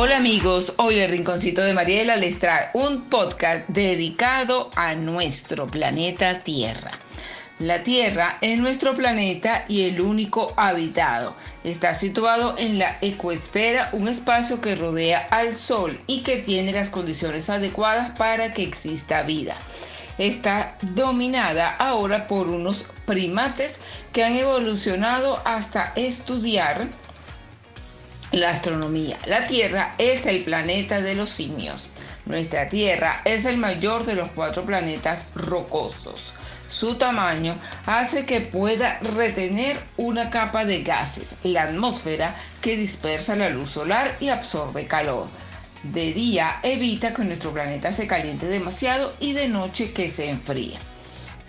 [0.00, 6.44] Hola amigos, hoy el Rinconcito de Mariela les trae un podcast dedicado a nuestro planeta
[6.44, 7.00] Tierra.
[7.58, 11.34] La Tierra es nuestro planeta y el único habitado.
[11.64, 16.90] Está situado en la ecoesfera, un espacio que rodea al Sol y que tiene las
[16.90, 19.56] condiciones adecuadas para que exista vida.
[20.16, 23.80] Está dominada ahora por unos primates
[24.12, 26.86] que han evolucionado hasta estudiar
[28.38, 29.18] la astronomía.
[29.26, 31.88] La Tierra es el planeta de los simios.
[32.26, 36.34] Nuestra Tierra es el mayor de los cuatro planetas rocosos.
[36.70, 37.56] Su tamaño
[37.86, 44.16] hace que pueda retener una capa de gases, la atmósfera, que dispersa la luz solar
[44.20, 45.28] y absorbe calor.
[45.82, 50.78] De día evita que nuestro planeta se caliente demasiado y de noche que se enfríe.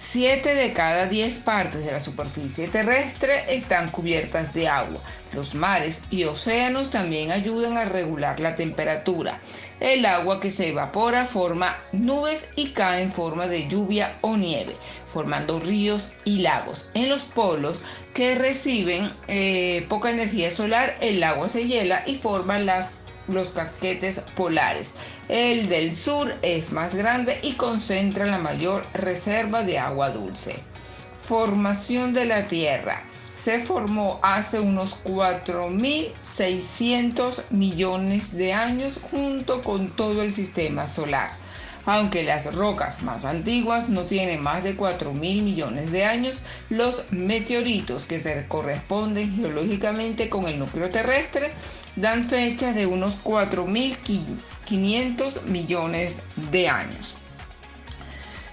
[0.01, 5.01] Siete de cada diez partes de la superficie terrestre están cubiertas de agua.
[5.33, 9.41] Los mares y océanos también ayudan a regular la temperatura.
[9.81, 14.77] El agua que se evapora forma nubes y cae en forma de lluvia o nieve,
[15.05, 16.89] formando ríos y lagos.
[16.93, 17.81] En los polos
[18.13, 22.99] que reciben eh, poca energía solar, el agua se hiela y forma las
[23.29, 24.93] los casquetes polares.
[25.27, 30.57] El del sur es más grande y concentra la mayor reserva de agua dulce.
[31.23, 33.03] Formación de la Tierra.
[33.35, 41.37] Se formó hace unos 4.600 millones de años junto con todo el sistema solar.
[41.85, 47.03] Aunque las rocas más antiguas no tienen más de 4 mil millones de años, los
[47.11, 51.51] meteoritos que se corresponden geológicamente con el núcleo terrestre
[51.95, 57.15] dan fechas de unos 4.500 millones de años.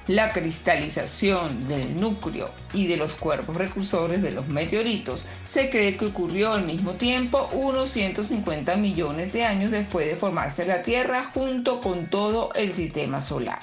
[0.09, 6.07] La cristalización del núcleo y de los cuerpos precursores de los meteoritos se cree que
[6.07, 11.81] ocurrió al mismo tiempo unos 150 millones de años después de formarse la Tierra junto
[11.81, 13.59] con todo el sistema solar.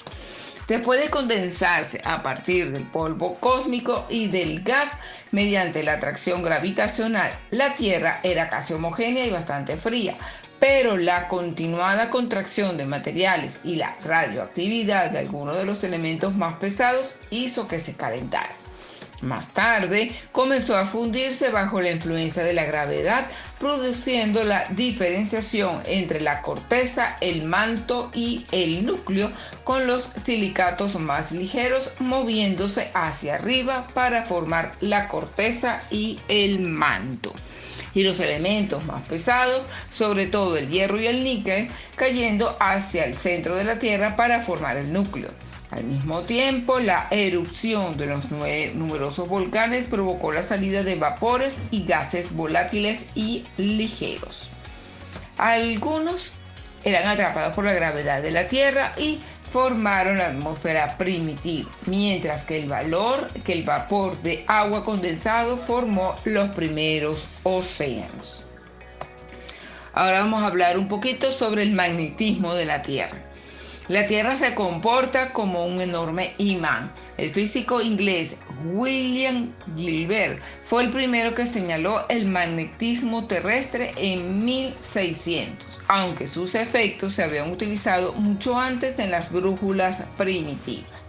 [0.68, 4.92] Después de condensarse a partir del polvo cósmico y del gas
[5.32, 10.18] mediante la atracción gravitacional, la Tierra era casi homogénea y bastante fría,
[10.64, 16.56] pero la continuada contracción de materiales y la radioactividad de algunos de los elementos más
[16.56, 18.56] pesados hizo que se calentara.
[19.22, 23.26] Más tarde comenzó a fundirse bajo la influencia de la gravedad,
[23.60, 29.34] produciendo la diferenciación entre la corteza, el manto y el núcleo,
[29.66, 37.34] con los silicatos más ligeros moviéndose hacia arriba para formar la corteza y el manto
[37.94, 43.16] y los elementos más pesados, sobre todo el hierro y el níquel, cayendo hacia el
[43.16, 45.30] centro de la Tierra para formar el núcleo.
[45.72, 51.84] Al mismo tiempo, la erupción de los numerosos volcanes provocó la salida de vapores y
[51.84, 54.50] gases volátiles y ligeros.
[55.38, 56.34] Algunos
[56.84, 59.20] eran atrapados por la gravedad de la Tierra y
[59.54, 66.16] formaron la atmósfera primitiva, mientras que el valor, que el vapor de agua condensado formó
[66.26, 68.44] los primeros océanos.
[69.94, 73.33] Ahora vamos a hablar un poquito sobre el magnetismo de la Tierra.
[73.90, 76.90] La Tierra se comporta como un enorme imán.
[77.18, 85.82] El físico inglés William Gilbert fue el primero que señaló el magnetismo terrestre en 1600,
[85.90, 91.03] aunque sus efectos se habían utilizado mucho antes en las brújulas primitivas.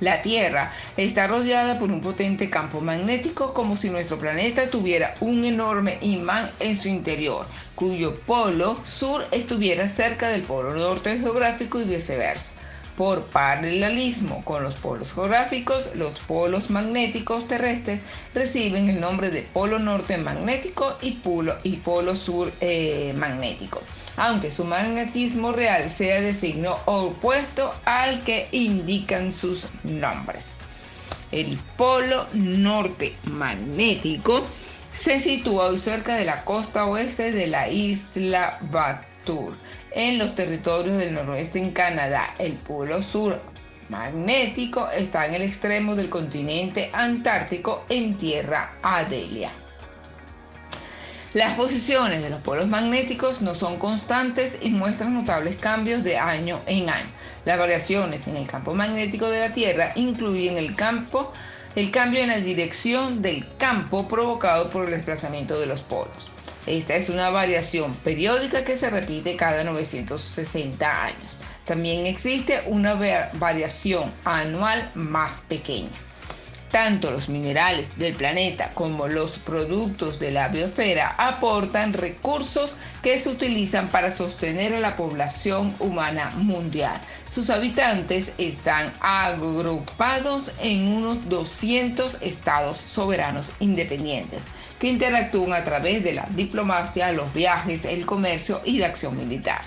[0.00, 5.44] La Tierra está rodeada por un potente campo magnético como si nuestro planeta tuviera un
[5.44, 7.44] enorme imán en su interior,
[7.74, 12.52] cuyo polo sur estuviera cerca del polo norte geográfico y viceversa.
[12.96, 18.00] Por paralelismo con los polos geográficos, los polos magnéticos terrestres
[18.34, 23.82] reciben el nombre de polo norte magnético y polo, y polo sur eh, magnético,
[24.20, 30.58] aunque su magnetismo real sea de signo opuesto al que indican sus nombres.
[31.32, 34.46] El polo norte magnético
[34.92, 39.56] se sitúa hoy cerca de la costa oeste de la isla Batur,
[39.92, 42.34] en los territorios del noroeste en Canadá.
[42.38, 43.40] El polo sur
[43.88, 49.50] magnético está en el extremo del continente antártico en tierra Adelia.
[51.32, 56.60] Las posiciones de los polos magnéticos no son constantes y muestran notables cambios de año
[56.66, 57.06] en año.
[57.44, 61.32] Las variaciones en el campo magnético de la Tierra incluyen el campo
[61.76, 66.28] el cambio en la dirección del campo provocado por el desplazamiento de los polos.
[66.66, 71.38] Esta es una variación periódica que se repite cada 960 años.
[71.64, 72.94] También existe una
[73.34, 76.09] variación anual más pequeña.
[76.70, 83.28] Tanto los minerales del planeta como los productos de la biosfera aportan recursos que se
[83.28, 87.00] utilizan para sostener a la población humana mundial.
[87.26, 94.46] Sus habitantes están agrupados en unos 200 estados soberanos independientes
[94.78, 99.62] que interactúan a través de la diplomacia, los viajes, el comercio y la acción militar.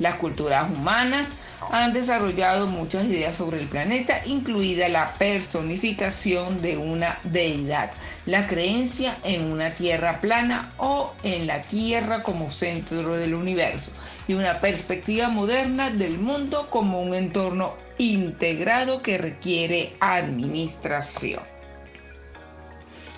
[0.00, 1.28] Las culturas humanas
[1.70, 7.90] han desarrollado muchas ideas sobre el planeta, incluida la personificación de una deidad,
[8.26, 13.92] la creencia en una tierra plana o en la tierra como centro del universo
[14.28, 21.42] y una perspectiva moderna del mundo como un entorno integrado que requiere administración.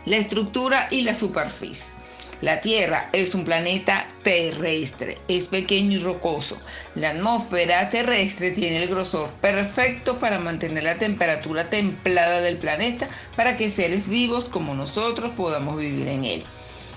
[0.05, 1.93] La estructura y la superficie.
[2.43, 6.59] La Tierra es un planeta terrestre, es pequeño y rocoso.
[6.95, 13.57] La atmósfera terrestre tiene el grosor perfecto para mantener la temperatura templada del planeta para
[13.57, 16.45] que seres vivos como nosotros podamos vivir en él.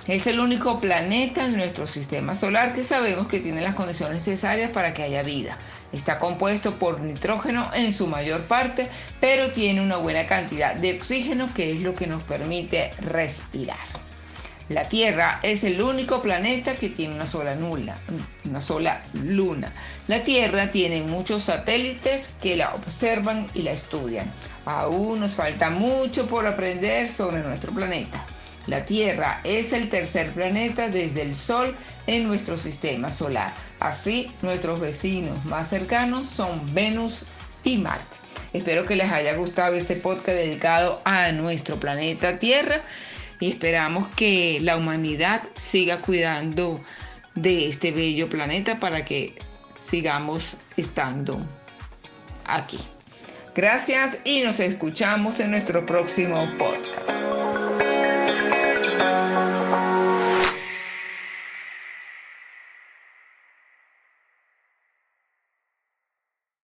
[0.07, 4.71] Es el único planeta en nuestro sistema solar que sabemos que tiene las condiciones necesarias
[4.71, 5.57] para que haya vida.
[5.93, 8.89] Está compuesto por nitrógeno en su mayor parte,
[9.21, 14.08] pero tiene una buena cantidad de oxígeno que es lo que nos permite respirar.
[14.69, 17.97] La Tierra es el único planeta que tiene una sola, nula,
[18.45, 19.73] una sola luna.
[20.07, 24.31] La Tierra tiene muchos satélites que la observan y la estudian.
[24.65, 28.23] Aún nos falta mucho por aprender sobre nuestro planeta.
[28.67, 31.75] La Tierra es el tercer planeta desde el Sol
[32.05, 33.51] en nuestro sistema solar.
[33.79, 37.23] Así, nuestros vecinos más cercanos son Venus
[37.63, 38.17] y Marte.
[38.53, 42.83] Espero que les haya gustado este podcast dedicado a nuestro planeta Tierra
[43.39, 46.81] y esperamos que la humanidad siga cuidando
[47.35, 49.35] de este bello planeta para que
[49.77, 51.39] sigamos estando
[52.45, 52.79] aquí.
[53.55, 56.98] Gracias y nos escuchamos en nuestro próximo podcast.